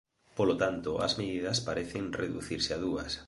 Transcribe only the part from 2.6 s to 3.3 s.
a dúas: